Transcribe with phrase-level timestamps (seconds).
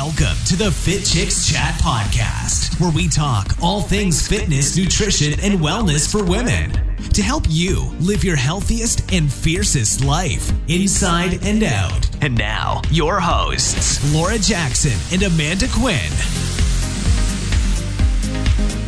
[0.00, 5.58] Welcome to the Fit Chicks Chat Podcast, where we talk all things fitness, nutrition, and
[5.58, 6.70] wellness for women
[7.12, 12.08] to help you live your healthiest and fiercest life inside and out.
[12.22, 16.12] And now, your hosts, Laura Jackson and Amanda Quinn.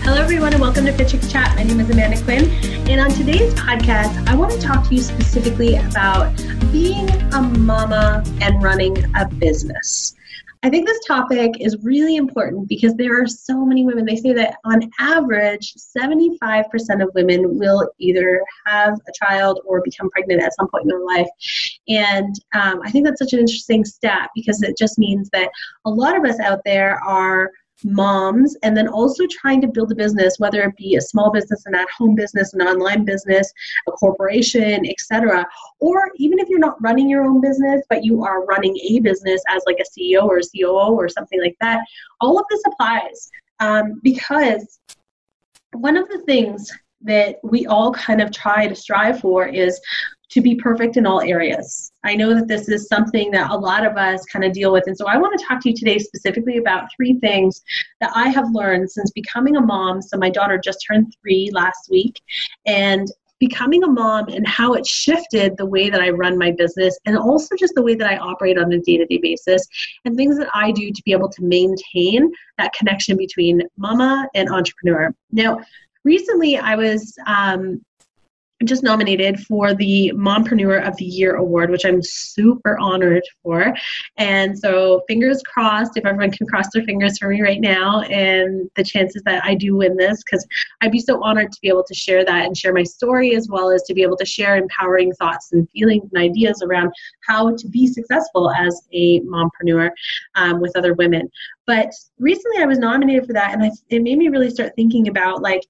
[0.05, 1.57] Hello, everyone, and welcome to Fit Chicks Chat.
[1.57, 2.49] My name is Amanda Quinn,
[2.89, 6.37] and on today's podcast, I want to talk to you specifically about
[6.71, 10.15] being a mama and running a business.
[10.63, 14.05] I think this topic is really important because there are so many women.
[14.05, 20.11] They say that on average, 75% of women will either have a child or become
[20.11, 21.29] pregnant at some point in their life.
[21.89, 25.49] And um, I think that's such an interesting stat because it just means that
[25.87, 27.51] a lot of us out there are
[27.85, 31.65] moms and then also trying to build a business whether it be a small business
[31.67, 33.53] an at-home business an online business
[33.89, 35.47] a corporation etc
[35.81, 39.43] or even if you're not running your own business but you are running a business
[39.49, 41.81] as like a ceo or a coo or something like that
[42.21, 43.31] all of this applies.
[43.61, 44.79] Um, because
[45.73, 46.71] one of the things
[47.03, 49.81] that we all kind of try to strive for is
[50.31, 51.93] to be perfect in all areas.
[52.05, 54.85] I know that this is something that a lot of us kind of deal with.
[54.87, 57.63] And so I want to talk to you today specifically about three things
[58.01, 60.01] that I have learned since becoming a mom.
[60.01, 62.21] So my daughter just turned three last week.
[62.67, 63.09] And
[63.41, 67.17] becoming a mom and how it shifted the way that I run my business and
[67.17, 69.67] also just the way that I operate on a day to day basis
[70.05, 74.51] and things that I do to be able to maintain that connection between mama and
[74.51, 75.13] entrepreneur.
[75.33, 75.59] Now,
[76.05, 77.83] recently I was um,
[78.65, 83.75] just nominated for the Mompreneur of the Year award, which I'm super honored for.
[84.19, 88.71] And so, fingers crossed, if everyone can cross their fingers for me right now, and
[88.77, 90.47] the chances that I do win this, because
[90.83, 93.49] I'd be so honored to be able to share that and share my story, as
[93.49, 96.93] well as to be able to share empowering thoughts and feelings and ideas around
[97.27, 99.91] how to be successful as a mompreneur
[100.35, 101.31] um, with other women.
[101.67, 105.09] But recently, I was nominated for that, and I, it made me really start thinking
[105.09, 105.63] about like,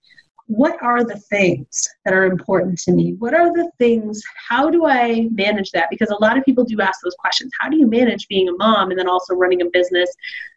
[0.50, 3.14] what are the things that are important to me?
[3.20, 5.86] What are the things, how do I manage that?
[5.90, 7.52] Because a lot of people do ask those questions.
[7.60, 10.10] How do you manage being a mom and then also running a business?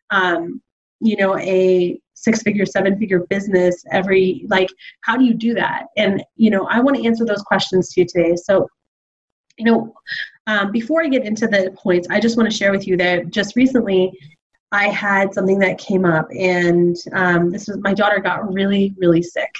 [0.09, 0.63] Um,
[0.99, 4.69] you know, a six figure, seven figure business every, like,
[5.01, 5.85] how do you do that?
[5.95, 8.35] And, you know, I want to answer those questions to you today.
[8.35, 8.67] So,
[9.59, 9.93] you know,
[10.47, 13.29] um, before I get into the points, I just want to share with you that
[13.29, 14.11] just recently
[14.71, 19.21] I had something that came up, and um, this was my daughter got really, really
[19.21, 19.53] sick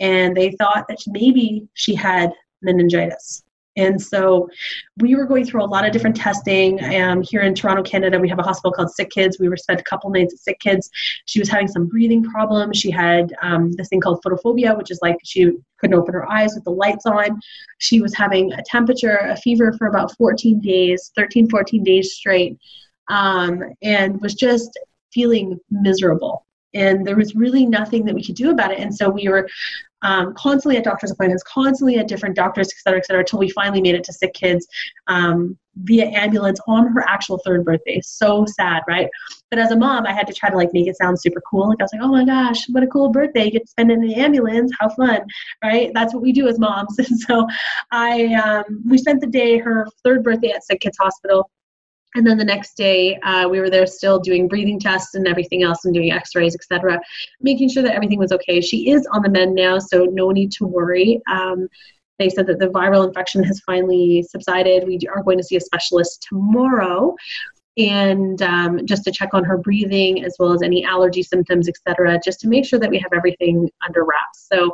[0.00, 2.32] and they thought that maybe she had
[2.62, 3.42] meningitis.
[3.78, 4.48] And so
[4.96, 6.82] we were going through a lot of different testing.
[6.96, 9.38] Um, here in Toronto, Canada, we have a hospital called Sick Kids.
[9.38, 10.90] We were spent a couple nights at Sick Kids.
[11.26, 12.76] She was having some breathing problems.
[12.76, 16.54] She had um, this thing called photophobia, which is like she couldn't open her eyes
[16.56, 17.40] with the lights on.
[17.78, 22.58] She was having a temperature, a fever for about 14 days, 13, 14 days straight,
[23.08, 24.76] um, and was just
[25.12, 26.44] feeling miserable
[26.74, 28.78] and there was really nothing that we could do about it.
[28.78, 29.48] And so we were
[30.02, 33.50] um, constantly at doctor's appointments, constantly at different doctors, et cetera, et cetera, until we
[33.50, 34.66] finally made it to Sick Kids
[35.06, 38.00] um, via ambulance on her actual third birthday.
[38.02, 39.08] So sad, right?
[39.50, 41.68] But as a mom, I had to try to like make it sound super cool.
[41.68, 43.46] Like I was like, oh my gosh, what a cool birthday!
[43.46, 44.72] You get to spend in the ambulance.
[44.78, 45.20] How fun,
[45.62, 45.90] right?
[45.94, 46.98] That's what we do as moms.
[46.98, 47.46] And so
[47.90, 51.50] I, um, we spent the day, her third birthday at Sick Kids Hospital
[52.14, 55.62] and then the next day uh, we were there still doing breathing tests and everything
[55.62, 57.00] else and doing x-rays etc
[57.40, 58.60] making sure that everything was okay.
[58.60, 61.20] She is on the mend now so no need to worry.
[61.30, 61.68] Um,
[62.18, 64.86] they said that the viral infection has finally subsided.
[64.86, 67.14] We are going to see a specialist tomorrow.
[67.76, 72.18] And um, just to check on her breathing as well as any allergy symptoms etc
[72.24, 74.48] just to make sure that we have everything under wraps.
[74.52, 74.72] So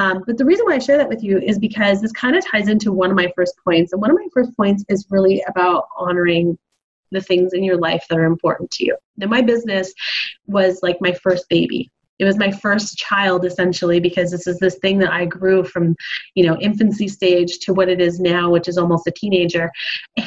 [0.00, 2.42] um, but the reason why I share that with you is because this kind of
[2.42, 3.92] ties into one of my first points.
[3.92, 6.56] And one of my first points is really about honoring
[7.10, 8.96] the things in your life that are important to you.
[9.18, 9.92] Now, my business
[10.46, 11.90] was like my first baby.
[12.18, 15.94] It was my first child essentially because this is this thing that I grew from,
[16.34, 19.70] you know, infancy stage to what it is now, which is almost a teenager,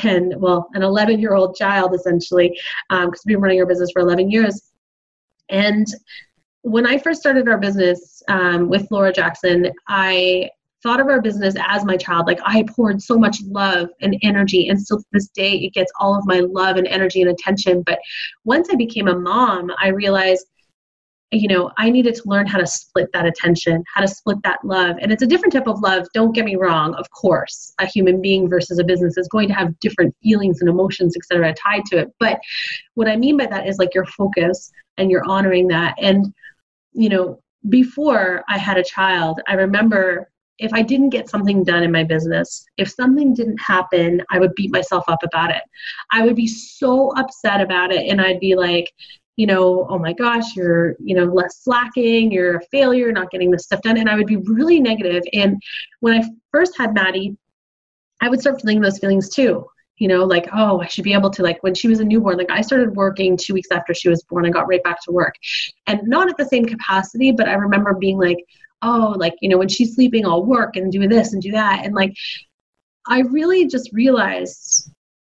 [0.04, 2.56] and well, an 11 year old child essentially,
[2.90, 4.72] because um, we've been running our business for 11 years.
[5.50, 5.88] And
[6.64, 10.50] when I first started our business um, with Laura Jackson, I
[10.82, 12.26] thought of our business as my child.
[12.26, 15.92] Like I poured so much love and energy, and still to this day, it gets
[16.00, 17.84] all of my love and energy and attention.
[17.86, 18.00] But
[18.46, 20.46] once I became a mom, I realized,
[21.32, 24.60] you know, I needed to learn how to split that attention, how to split that
[24.64, 24.96] love.
[25.02, 26.08] And it's a different type of love.
[26.14, 26.94] Don't get me wrong.
[26.96, 30.70] Of course, a human being versus a business is going to have different feelings and
[30.70, 32.14] emotions, etc., tied to it.
[32.22, 32.40] But
[32.94, 35.96] what I mean by that is like your focus and you're honoring that.
[35.98, 36.34] And
[36.94, 40.30] you know, before I had a child, I remember
[40.60, 44.54] if I didn't get something done in my business, if something didn't happen, I would
[44.56, 45.64] beat myself up about it.
[46.12, 48.92] I would be so upset about it and I'd be like,
[49.36, 53.50] you know, oh my gosh, you're, you know, less slacking, you're a failure, not getting
[53.50, 53.98] this stuff done.
[53.98, 55.24] And I would be really negative.
[55.34, 55.60] And
[56.02, 57.36] when I first had Maddie,
[58.22, 59.66] I would start feeling those feelings too.
[60.04, 62.38] You know, like, oh, I should be able to, like, when she was a newborn,
[62.38, 64.46] like, I started working two weeks after she was born.
[64.46, 65.34] I got right back to work.
[65.88, 68.40] And not at the same capacity, but I remember being like,
[68.82, 71.86] oh, like, you know, when she's sleeping, I'll work and do this and do that.
[71.86, 72.14] And like,
[73.08, 74.92] I really just realized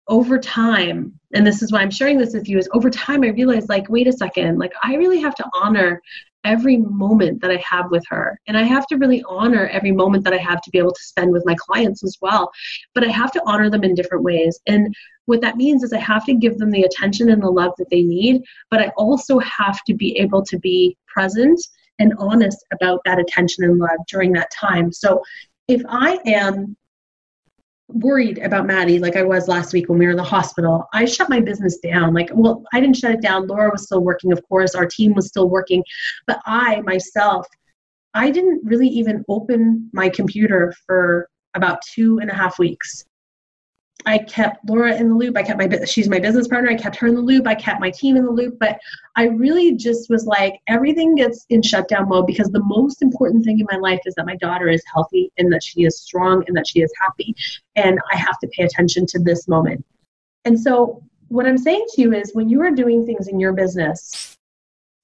[0.08, 3.30] over time, and this is why I'm sharing this with you, is over time I
[3.30, 6.00] realized, like, wait a second, like, I really have to honor
[6.44, 8.40] every moment that I have with her.
[8.48, 11.04] And I have to really honor every moment that I have to be able to
[11.04, 12.52] spend with my clients as well.
[12.94, 14.60] But I have to honor them in different ways.
[14.68, 14.94] And
[15.26, 17.90] what that means is I have to give them the attention and the love that
[17.92, 18.42] they need,
[18.72, 21.60] but I also have to be able to be present
[22.00, 24.92] and honest about that attention and love during that time.
[24.92, 25.22] So
[25.68, 26.76] if I am
[27.90, 31.06] worried about Maddie like I was last week when we were in the hospital, I
[31.06, 32.14] shut my business down.
[32.14, 33.48] Like, well, I didn't shut it down.
[33.48, 35.84] Laura was still working, of course, our team was still working,
[36.28, 37.48] but I myself,
[38.14, 43.06] I didn't really even open my computer for about two and a half weeks.
[44.06, 45.38] I kept Laura in the loop.
[45.38, 46.70] I kept my she's my business partner.
[46.70, 47.46] I kept her in the loop.
[47.46, 48.58] I kept my team in the loop.
[48.60, 48.80] But
[49.16, 53.60] I really just was like everything gets in shutdown mode because the most important thing
[53.60, 56.56] in my life is that my daughter is healthy and that she is strong and
[56.56, 57.36] that she is happy.
[57.76, 59.86] And I have to pay attention to this moment.
[60.46, 63.54] And so what I'm saying to you is when you are doing things in your
[63.54, 64.38] business,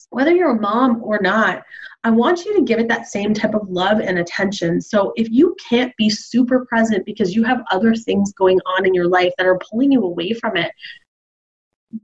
[0.09, 1.63] whether you're a mom or not,
[2.05, 4.79] I want you to give it that same type of love and attention.
[4.79, 8.93] So if you can't be super present because you have other things going on in
[8.93, 10.71] your life that are pulling you away from it,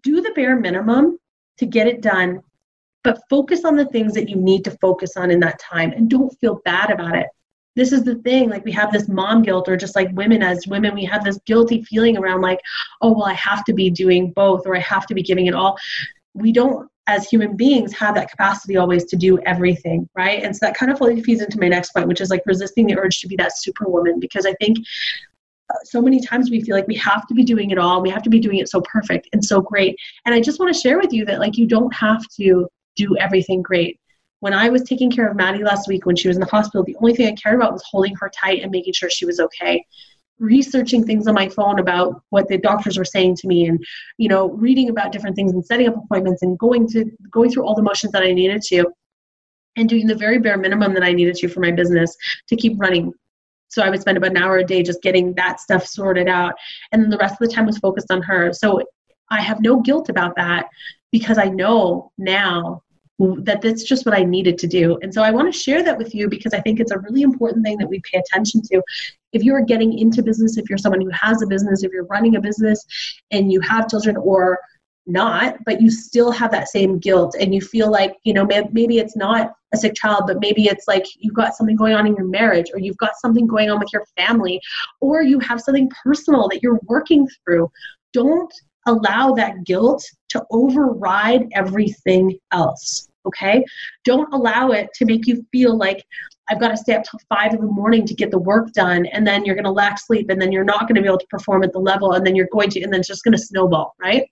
[0.02, 1.20] do the bare minimum
[1.60, 2.42] to get it done,
[3.04, 6.10] but focus on the things that you need to focus on in that time and
[6.10, 7.28] don't feel bad about it.
[7.76, 10.66] This is the thing, like we have this mom guilt, or just like women as
[10.68, 12.60] women, we have this guilty feeling around, like,
[13.02, 15.54] oh, well, I have to be doing both, or I have to be giving it
[15.54, 15.78] all.
[16.34, 20.44] We don't as human beings have that capacity always to do everything, right?
[20.44, 22.88] And so that kind of fully feeds into my next point, which is like resisting
[22.88, 24.78] the urge to be that superwoman, because I think
[25.70, 28.10] uh, so many times we feel like we have to be doing it all, we
[28.10, 29.96] have to be doing it so perfect and so great.
[30.26, 33.18] And I just want to share with you that like you don't have to do
[33.18, 34.00] everything great.
[34.40, 36.84] When I was taking care of Maddie last week when she was in the hospital,
[36.84, 39.40] the only thing I cared about was holding her tight and making sure she was
[39.40, 39.86] okay
[40.42, 43.82] researching things on my phone about what the doctors were saying to me and
[44.18, 47.64] you know reading about different things and setting up appointments and going to going through
[47.64, 48.84] all the motions that i needed to
[49.78, 52.18] and doing the very bare minimum that i needed to for my business
[52.48, 53.14] to keep running.
[53.70, 56.56] So i would spend about an hour a day just getting that stuff sorted out
[56.92, 58.52] and the rest of the time was focused on her.
[58.52, 58.82] So
[59.30, 60.68] i have no guilt about that
[61.12, 62.82] because i know now
[63.44, 64.98] that that's just what I needed to do.
[65.02, 67.22] And so I want to share that with you because I think it's a really
[67.22, 68.82] important thing that we pay attention to.
[69.32, 72.06] If you are getting into business, if you're someone who has a business, if you're
[72.06, 72.86] running a business
[73.30, 74.60] and you have children or
[75.06, 78.98] not, but you still have that same guilt and you feel like, you know, maybe
[78.98, 82.16] it's not a sick child, but maybe it's like you've got something going on in
[82.16, 84.60] your marriage or you've got something going on with your family
[85.00, 87.70] or you have something personal that you're working through.
[88.14, 88.54] Don't
[88.88, 93.64] allow that guilt to override everything else okay?
[94.04, 96.06] Don't allow it to make you feel like
[96.50, 99.06] I've got to stay up till five in the morning to get the work done,
[99.08, 101.20] and then you're going to lack sleep, and then you're not going to be able
[101.20, 103.36] to perform at the level, and then you're going to, and then it's just going
[103.36, 104.30] to snowball, right?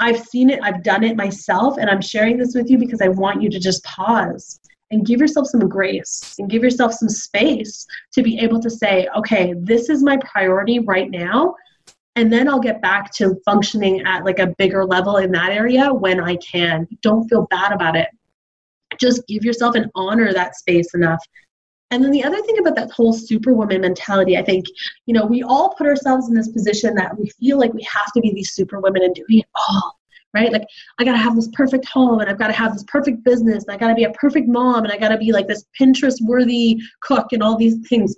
[0.00, 3.08] I've seen it, I've done it myself, and I'm sharing this with you because I
[3.08, 7.86] want you to just pause and give yourself some grace and give yourself some space
[8.14, 11.54] to be able to say, okay, this is my priority right now
[12.18, 15.94] and then I'll get back to functioning at like a bigger level in that area
[15.94, 16.88] when I can.
[17.00, 18.08] Don't feel bad about it.
[19.00, 21.20] Just give yourself and honor that space enough.
[21.92, 24.66] And then the other thing about that whole superwoman mentality, I think,
[25.06, 28.12] you know, we all put ourselves in this position that we feel like we have
[28.14, 29.94] to be these superwomen and doing it all
[30.34, 30.52] right?
[30.52, 30.64] Like
[30.98, 33.78] I gotta have this perfect home and I've gotta have this perfect business and I
[33.78, 37.42] gotta be a perfect mom and I gotta be like this Pinterest worthy cook and
[37.42, 38.14] all these things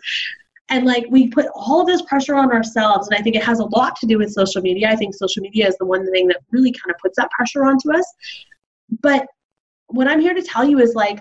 [0.71, 3.65] and like we put all this pressure on ourselves and i think it has a
[3.67, 4.89] lot to do with social media.
[4.89, 7.65] I think social media is the one thing that really kind of puts that pressure
[7.65, 8.07] onto us.
[9.03, 9.27] But
[9.89, 11.21] what i'm here to tell you is like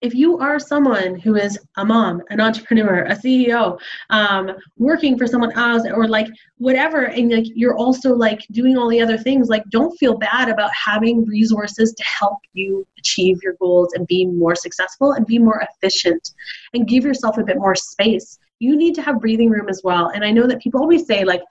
[0.00, 3.78] if you are someone who is a mom, an entrepreneur, a CEO,
[4.08, 8.88] um, working for someone else, or like whatever, and like you're also like doing all
[8.88, 13.54] the other things, like don't feel bad about having resources to help you achieve your
[13.60, 16.30] goals and be more successful and be more efficient,
[16.72, 18.38] and give yourself a bit more space.
[18.58, 20.08] You need to have breathing room as well.
[20.08, 21.42] And I know that people always say like,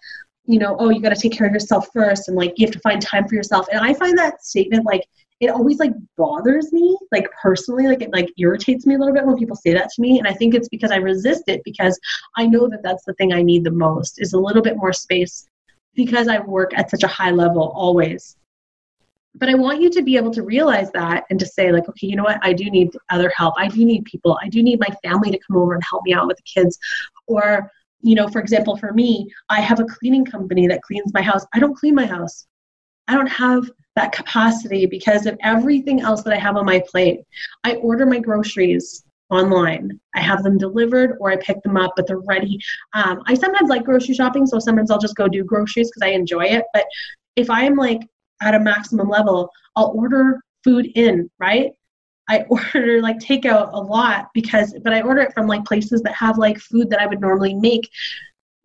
[0.45, 2.73] you know, oh, you got to take care of yourself first, and like you have
[2.73, 3.67] to find time for yourself.
[3.71, 5.07] And I find that statement like
[5.39, 9.25] it always like bothers me, like personally, like it like irritates me a little bit
[9.25, 10.19] when people say that to me.
[10.19, 11.97] And I think it's because I resist it because
[12.35, 14.91] I know that that's the thing I need the most is a little bit more
[14.91, 15.47] space
[15.95, 18.35] because I work at such a high level always.
[19.35, 22.07] But I want you to be able to realize that and to say, like, okay,
[22.07, 22.39] you know what?
[22.41, 23.53] I do need other help.
[23.57, 24.37] I do need people.
[24.41, 26.77] I do need my family to come over and help me out with the kids.
[27.27, 31.21] Or, you know, for example, for me, I have a cleaning company that cleans my
[31.21, 31.45] house.
[31.53, 32.47] I don't clean my house.
[33.09, 37.21] I don't have that capacity because of everything else that I have on my plate.
[37.63, 39.99] I order my groceries online.
[40.15, 42.59] I have them delivered or I pick them up, but they're ready.
[42.93, 46.11] Um, I sometimes like grocery shopping, so sometimes I'll just go do groceries because I
[46.13, 46.65] enjoy it.
[46.71, 46.85] But
[47.35, 48.01] if I'm like
[48.43, 51.71] at a maximum level, I'll order food in, right?
[52.29, 56.13] I order like takeout a lot because, but I order it from like places that
[56.13, 57.89] have like food that I would normally make.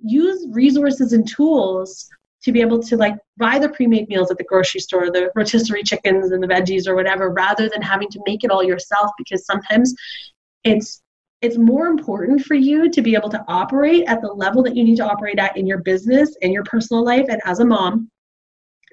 [0.06, 2.10] Use resources and tools
[2.44, 5.82] to be able to like buy the pre-made meals at the grocery store, the rotisserie
[5.82, 9.44] chickens and the veggies or whatever, rather than having to make it all yourself because
[9.46, 9.94] sometimes
[10.62, 11.00] it's
[11.40, 14.82] it's more important for you to be able to operate at the level that you
[14.82, 18.08] need to operate at in your business and your personal life and as a mom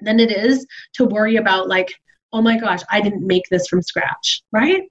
[0.00, 1.88] than it is to worry about like
[2.32, 4.82] oh my gosh i didn't make this from scratch right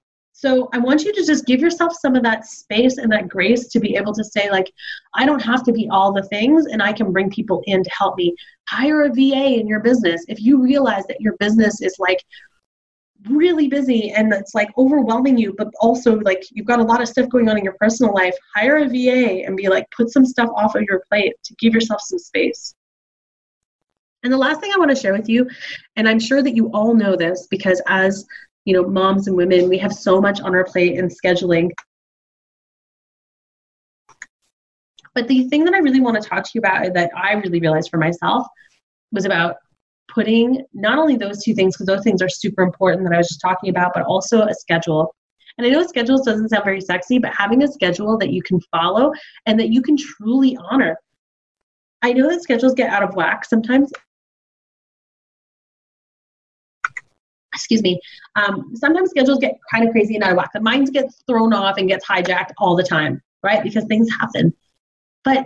[0.41, 3.67] so I want you to just give yourself some of that space and that grace
[3.67, 4.73] to be able to say, like,
[5.13, 7.89] I don't have to be all the things and I can bring people in to
[7.91, 8.35] help me.
[8.67, 10.25] Hire a VA in your business.
[10.27, 12.25] If you realize that your business is like
[13.29, 17.07] really busy and it's like overwhelming you, but also like you've got a lot of
[17.07, 20.25] stuff going on in your personal life, hire a VA and be like, put some
[20.25, 22.73] stuff off of your plate to give yourself some space.
[24.23, 25.47] And the last thing I want to share with you,
[25.97, 28.25] and I'm sure that you all know this because as
[28.65, 31.71] you know, moms and women, we have so much on our plate and scheduling.
[35.13, 37.59] But the thing that I really want to talk to you about that I really
[37.59, 38.47] realized for myself
[39.11, 39.57] was about
[40.07, 43.27] putting not only those two things, because those things are super important that I was
[43.27, 45.13] just talking about, but also a schedule.
[45.57, 48.59] And I know schedules doesn't sound very sexy, but having a schedule that you can
[48.71, 49.11] follow
[49.45, 50.97] and that you can truly honor.
[52.01, 53.91] I know that schedules get out of whack sometimes,
[57.53, 57.99] excuse me,
[58.35, 60.51] um, sometimes schedules get kind of crazy and out of whack.
[60.53, 63.63] The mind gets thrown off and gets hijacked all the time, right?
[63.63, 64.53] Because things happen.
[65.23, 65.45] But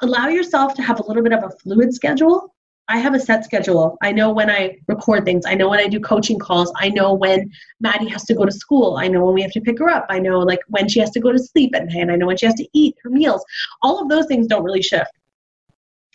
[0.00, 2.54] allow yourself to have a little bit of a fluid schedule.
[2.90, 3.98] I have a set schedule.
[4.02, 5.44] I know when I record things.
[5.46, 6.72] I know when I do coaching calls.
[6.76, 8.96] I know when Maddie has to go to school.
[8.96, 10.06] I know when we have to pick her up.
[10.08, 12.08] I know like when she has to go to sleep at night.
[12.08, 13.44] I know when she has to eat her meals.
[13.82, 15.10] All of those things don't really shift.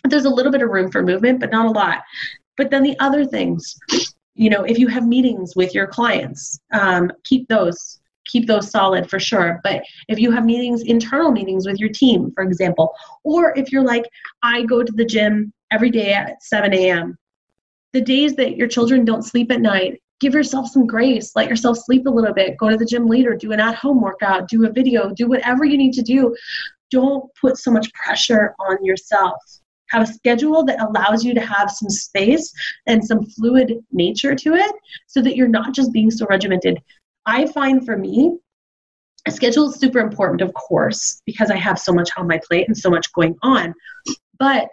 [0.02, 2.02] There's a little bit of room for movement, but not a lot.
[2.56, 3.76] But then the other things,
[4.34, 9.08] you know if you have meetings with your clients um, keep those keep those solid
[9.08, 9.60] for sure.
[9.62, 13.84] But if you have meetings internal meetings with your team for example or if you're
[13.84, 14.04] like
[14.42, 17.16] i go to the gym every day at 7 a.m
[17.92, 21.76] the days that your children don't sleep at night give yourself some grace let yourself
[21.78, 24.72] sleep a little bit go to the gym later do an at-home workout do a
[24.72, 26.34] video do whatever you need to do.
[26.90, 29.42] Don't put so much pressure on yourself
[29.94, 32.52] have a schedule that allows you to have some space
[32.86, 34.74] and some fluid nature to it
[35.06, 36.78] so that you're not just being so regimented.
[37.26, 38.36] I find for me,
[39.26, 42.66] a schedule is super important, of course, because I have so much on my plate
[42.68, 43.72] and so much going on.
[44.38, 44.68] But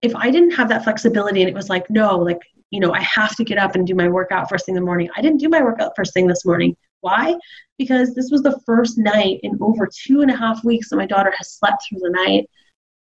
[0.00, 3.02] if I didn't have that flexibility and it was like, no, like, you know, I
[3.02, 5.10] have to get up and do my workout first thing in the morning.
[5.16, 6.76] I didn't do my workout first thing this morning.
[7.00, 7.34] Why?
[7.78, 11.06] Because this was the first night in over two and a half weeks that my
[11.06, 12.48] daughter has slept through the night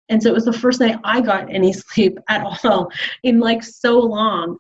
[0.08, 2.90] and so it was the first night I got any sleep at all
[3.22, 4.58] in like so long.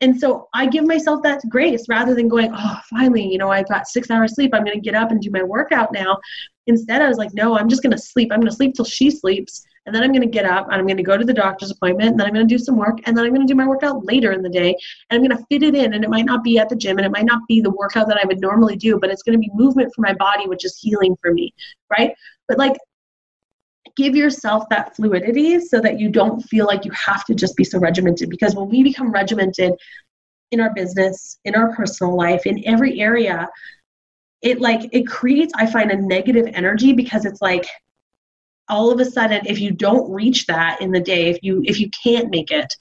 [0.00, 3.64] And so I give myself that grace rather than going, oh, finally, you know, I
[3.64, 4.54] got six hours sleep.
[4.54, 6.18] I'm going to get up and do my workout now.
[6.68, 8.30] Instead, I was like, no, I'm just going to sleep.
[8.30, 9.66] I'm going to sleep till she sleeps.
[9.86, 11.70] And then I'm going to get up and I'm going to go to the doctor's
[11.70, 12.10] appointment.
[12.10, 12.98] And then I'm going to do some work.
[13.04, 14.76] And then I'm going to do my workout later in the day.
[15.10, 15.94] And I'm going to fit it in.
[15.94, 18.06] And it might not be at the gym and it might not be the workout
[18.08, 20.64] that I would normally do, but it's going to be movement for my body, which
[20.64, 21.52] is healing for me.
[21.90, 22.12] Right.
[22.46, 22.76] But like
[23.98, 27.64] give yourself that fluidity so that you don't feel like you have to just be
[27.64, 28.30] so regimented.
[28.30, 29.74] Because when we become regimented
[30.52, 33.46] in our business in our personal life in every area
[34.40, 37.66] it like it creates i find a negative energy because it's like
[38.70, 41.78] all of a sudden if you don't reach that in the day if you if
[41.78, 42.74] you can't make it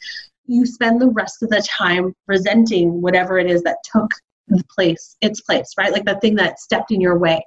[0.46, 4.10] you spend the rest of the time resenting whatever it is that took
[4.48, 5.92] the place its place right?
[5.92, 7.44] Like that thing that stepped in your way.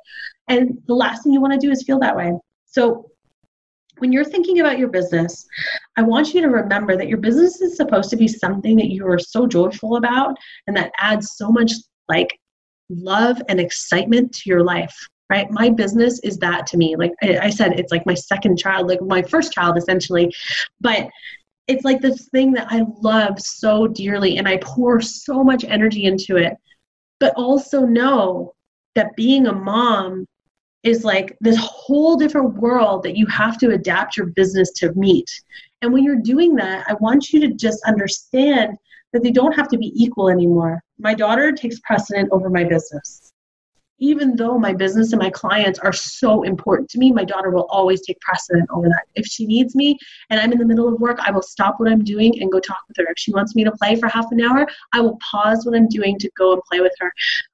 [0.49, 2.33] And the last thing you want to do is feel that way.
[2.67, 3.10] So
[4.01, 5.47] when you're thinking about your business,
[5.97, 9.07] I want you to remember that your business is supposed to be something that you
[9.07, 11.73] are so joyful about and that adds so much
[12.09, 12.39] like
[12.89, 14.97] love and excitement to your life
[15.31, 15.49] right?
[15.51, 16.97] My business is that to me.
[16.97, 20.35] Like i said it's like my second child like my first child essentially.
[20.81, 21.09] But
[21.69, 26.05] it's like this thing that I love so dearly and I pour so much energy
[26.05, 26.55] into it.
[27.21, 28.55] But also know
[28.97, 30.27] that being a mom
[30.83, 35.31] is like this whole different world that you have to adapt your business to meet.
[35.83, 38.77] And when you're doing that, I want you to just understand
[39.13, 40.83] that they don't have to be equal anymore.
[40.99, 43.33] My daughter takes precedent over my business.
[44.03, 47.67] Even though my business and my clients are so important to me, my daughter will
[47.69, 49.03] always take precedent over that.
[49.15, 49.99] If she needs me
[50.31, 52.61] and I'm in the middle of work, I will stop what I'm doing and go
[52.61, 53.11] talk with her.
[53.11, 55.89] If she wants me to play for half an hour, I will pause what I'm
[55.89, 57.13] doing to go and play with her.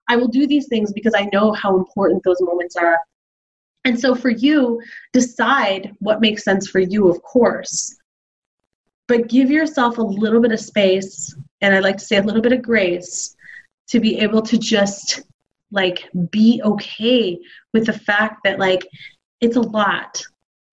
[0.08, 3.00] I will do these things because I know how important those moments are.
[3.86, 7.96] And so for you, decide what makes sense for you, of course.
[9.06, 12.42] But give yourself a little bit of space, and I like to say a little
[12.42, 13.36] bit of grace
[13.90, 15.22] to be able to just
[15.70, 17.38] like be okay
[17.72, 18.84] with the fact that like
[19.40, 20.20] it's a lot.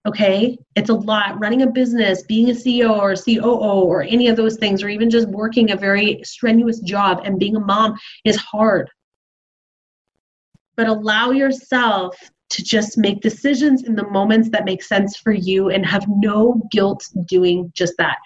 [0.07, 0.57] Okay?
[0.75, 1.39] It's a lot.
[1.39, 4.89] Running a business, being a CEO or a COO or any of those things, or
[4.89, 7.93] even just working a very strenuous job and being a mom
[8.25, 8.89] is hard.
[10.75, 12.17] But allow yourself
[12.53, 16.61] to just make decisions in the moments that make sense for you and have no
[16.71, 18.17] guilt doing just that.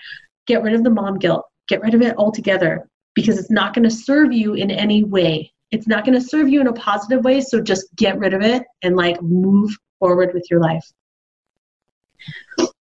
[0.48, 3.88] Get rid of the mom guilt, get rid of it altogether because it's not going
[3.88, 5.52] to serve you in any way.
[5.72, 8.42] It's not going to serve you in a positive way, so just get rid of
[8.42, 10.86] it and like move forward with your life.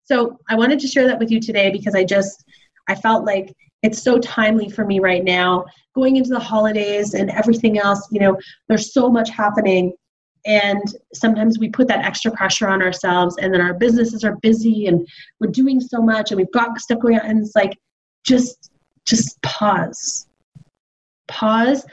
[0.04, 2.44] So, I wanted to share that with you today because I just
[2.88, 7.30] I felt like it's so timely for me right now going into the holidays and
[7.30, 8.36] everything else you know
[8.68, 9.92] there's so much happening
[10.46, 10.82] and
[11.14, 15.06] sometimes we put that extra pressure on ourselves and then our businesses are busy and
[15.40, 17.76] we're doing so much and we've got stuff going on and it's like
[18.24, 18.70] just
[19.06, 20.26] just pause.
[21.28, 21.86] Pause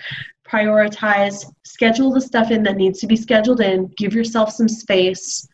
[0.52, 5.48] prioritize schedule the stuff in that needs to be scheduled in give yourself some space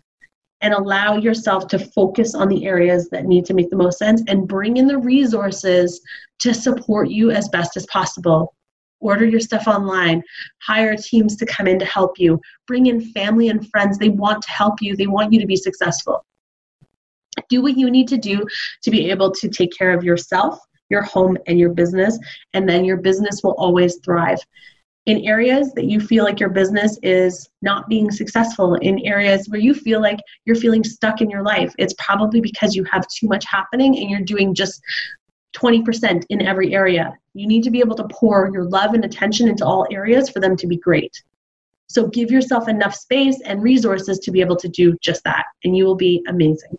[0.62, 4.24] and allow yourself to focus on the areas that need to make the most sense
[4.28, 6.02] and bring in the resources
[6.40, 8.56] to support you as best as possible
[9.00, 10.22] order your stuff online
[10.62, 13.98] hire teams to come in to help you bring in family and friends.
[13.98, 14.96] They want to help you.
[14.96, 16.26] They want you to be successful.
[17.50, 18.46] Do what you need to do
[18.84, 22.18] to be able to take care of yourself your home and your business
[22.54, 24.40] and then your business will always thrive.
[25.06, 29.60] In areas that you feel like your business is not being successful, in areas where
[29.60, 33.28] you feel like you're feeling stuck in your life, it's probably because you have too
[33.28, 34.82] much happening and you're doing just
[35.58, 37.18] 20% in every area.
[37.34, 40.40] You need to be able to pour your love and attention into all areas for
[40.40, 41.22] them to be great.
[41.88, 45.76] So give yourself enough space and resources to be able to do just that, and
[45.76, 46.78] you will be amazing.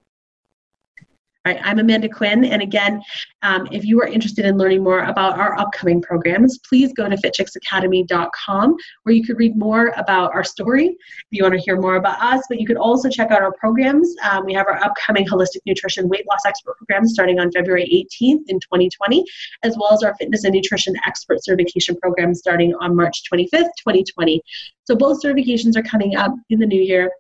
[1.49, 3.01] Right, I'm Amanda Quinn, and again,
[3.41, 7.17] um, if you are interested in learning more about our upcoming programs, please go to
[7.17, 11.97] fitchicksacademy.com where you could read more about our story if you want to hear more
[11.97, 14.15] about us, but you could also check out our programs.
[14.31, 18.43] Um, we have our upcoming holistic nutrition weight loss expert program starting on February 18th
[18.49, 19.25] in 2020,
[19.63, 24.43] as well as our fitness and nutrition expert certification program starting on March 25th, 2020.
[24.85, 27.11] So both certifications are coming up in the new year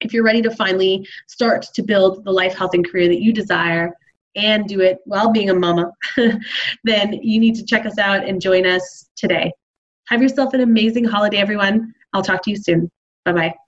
[0.00, 3.32] if you're ready to finally start to build the life, health, and career that you
[3.32, 3.92] desire
[4.36, 5.90] and do it while being a mama,
[6.84, 9.52] then you need to check us out and join us today.
[10.08, 11.92] Have yourself an amazing holiday, everyone.
[12.12, 12.90] I'll talk to you soon.
[13.24, 13.67] Bye bye.